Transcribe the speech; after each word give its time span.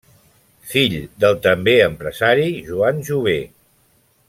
Fill 0.71 0.95
del 1.25 1.37
també 1.43 1.75
empresari 1.89 2.49
Joan 2.71 3.05
Jover. 3.11 3.39